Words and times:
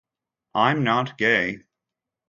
I'm 0.55 0.81
not 0.83 1.15
gay. 1.19 1.59